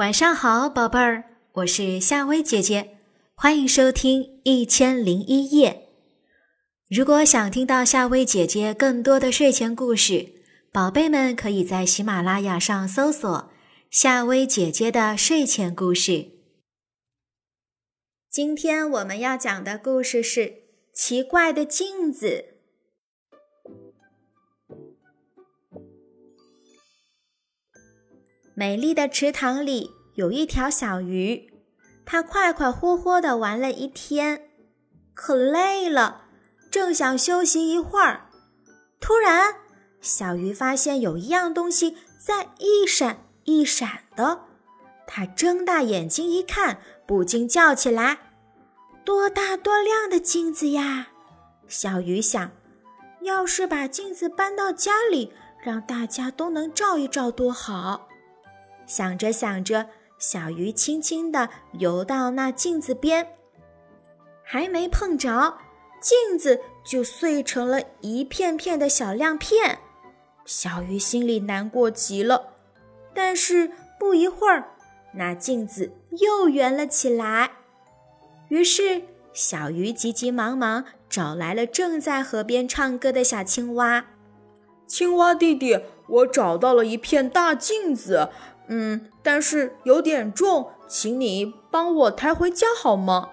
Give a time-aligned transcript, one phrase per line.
[0.00, 2.96] 晚上好，宝贝儿，我是夏薇姐姐，
[3.34, 5.86] 欢迎收听《一千零一夜》。
[6.98, 10.32] 如果想听到夏薇姐姐更多的睡前故事，
[10.72, 13.52] 宝贝们可以在喜马拉雅上搜索
[13.92, 16.30] “夏薇姐姐的睡前故事”。
[18.32, 20.40] 今天我们要讲的故事是
[20.94, 22.46] 《奇怪的镜子》。
[28.60, 31.50] 美丽的池塘里有一条小鱼，
[32.04, 34.50] 它快快活活地玩了一天，
[35.14, 36.24] 可累了，
[36.70, 38.28] 正想休息一会儿。
[39.00, 39.54] 突然，
[40.02, 44.42] 小鱼发现有一样东西在一闪一闪的，
[45.06, 48.18] 它睁大眼睛一看，不禁叫起来
[49.06, 51.08] ：“多大多亮的镜子呀！”
[51.66, 52.50] 小鱼想，
[53.22, 55.32] 要是把镜子搬到家里，
[55.64, 58.09] 让大家都能照一照，多好。
[58.90, 59.86] 想着想着，
[60.18, 63.36] 小鱼轻轻地游到那镜子边，
[64.42, 65.58] 还没碰着，
[66.00, 69.78] 镜子就碎成了一片片的小亮片。
[70.44, 72.54] 小鱼心里难过极了。
[73.14, 74.70] 但是不一会儿，
[75.14, 77.52] 那镜子又圆了起来。
[78.48, 84.06] 于是，小鱼急急忙忙找来了正在河边唱歌的小青蛙
[84.88, 85.78] ：“青蛙弟弟，
[86.08, 88.30] 我找到了一片大镜子。”
[88.72, 93.30] 嗯，但是有点重，请你帮我抬回家好吗？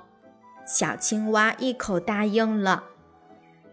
[0.65, 2.85] 小青蛙一口答应了。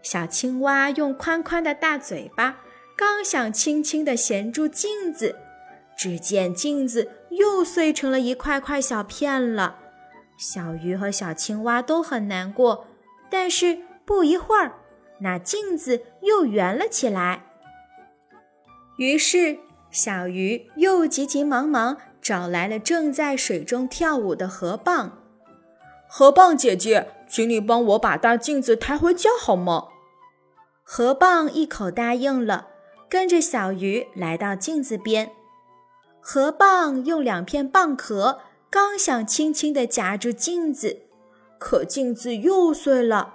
[0.03, 2.59] 小青蛙用宽宽的大嘴巴，
[2.95, 5.37] 刚想轻轻地衔住镜子，
[5.97, 9.78] 只见镜子又碎成了一块块小片了。
[10.37, 12.87] 小鱼和小青蛙都很难过，
[13.31, 14.75] 但是不一会儿，
[15.21, 17.47] 那镜子又圆了起来。
[18.99, 19.64] 于是。
[19.95, 25.11] 小鱼又急急忙忙找来了正在水中跳舞的河蚌。
[26.09, 29.84] 河蚌姐姐，请你帮我把大镜子抬回家好吗？
[30.83, 32.71] 河蚌一口答应了，
[33.09, 35.31] 跟着小鱼来到镜子边。
[36.21, 41.03] 河蚌用两片蚌壳，刚想轻轻地夹住镜子，
[41.56, 43.34] 可镜子又碎了。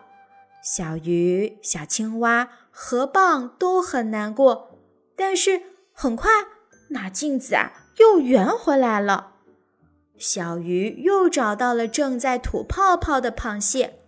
[0.61, 4.77] 小鱼、小青蛙、河蚌都很难过，
[5.15, 5.61] 但是。
[6.01, 6.31] 很快，
[6.91, 9.33] 那镜子啊又圆回来了。
[10.17, 13.99] 小鱼又找到了正在吐泡泡的螃蟹。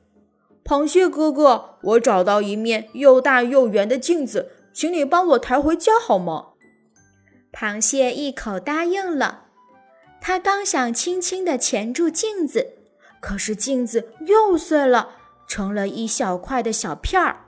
[0.64, 6.52] 螃蟹哥哥，我找到一面又大又圆的镜子，请你帮我抬回家好吗？
[7.52, 9.48] 螃蟹一口答应了。
[10.22, 12.68] 它刚想轻轻地钳住镜子，
[13.20, 15.10] 可是镜子又碎了，
[15.46, 17.48] 成了一小块的小片儿。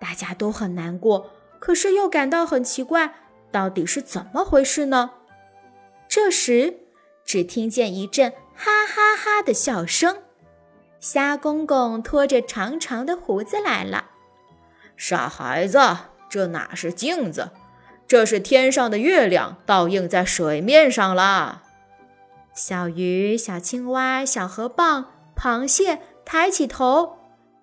[0.00, 1.30] 大家都很难过，
[1.60, 3.14] 可是又感到很奇怪。
[3.56, 5.12] 到底是怎么回事呢？
[6.06, 6.80] 这时，
[7.24, 10.18] 只听见一阵哈哈哈的笑声。
[11.00, 14.10] 虾公公拖着长长的胡子来了。
[14.98, 15.78] 傻孩子，
[16.28, 17.52] 这哪是镜子，
[18.06, 21.62] 这是天上的月亮倒映在水面上了。
[22.52, 27.16] 小鱼、小青蛙、小河蚌、螃蟹抬起头，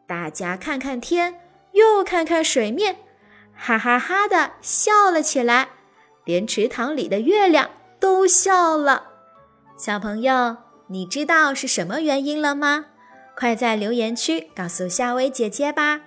[0.08, 1.40] 大家看看天，
[1.74, 2.98] 又看看水面，
[3.56, 5.70] 哈哈哈的笑了起来。
[6.26, 7.70] 连池塘里的月亮
[8.00, 9.12] 都笑了。
[9.78, 10.58] 小朋友，
[10.88, 12.86] 你知道是什么原因了吗？
[13.36, 16.02] 快在留言区告诉夏薇姐姐吧。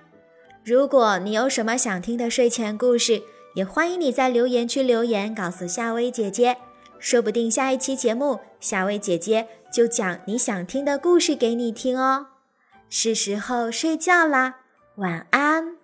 [0.63, 3.23] 如果你有什么想听的睡前故事，
[3.55, 6.57] 也欢迎你在留言区留言告诉夏薇姐姐。
[6.99, 12.27] 说不定下一期节目，夏薇姐姐就讲你想听的故事给你听哦。
[12.89, 14.61] 是时候睡觉啦，
[14.95, 15.77] 晚安。